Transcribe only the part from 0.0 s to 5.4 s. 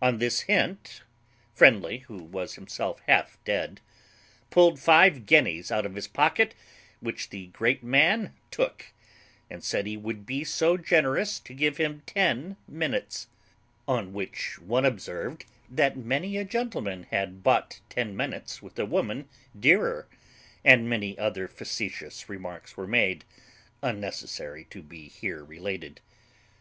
On this hint, Friendly, who was himself half dead, pulled five